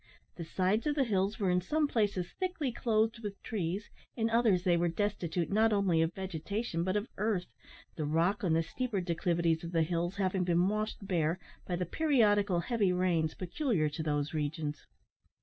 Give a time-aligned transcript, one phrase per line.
[0.35, 4.63] The sides of the hills were in some places thickly clothed with trees, in others
[4.63, 7.45] they were destitute not only of vegetation but of earth,
[7.97, 11.37] the rock on the steeper declivities of the hills having been washed bare
[11.67, 14.87] by the periodical heavy rains peculiar to those regions.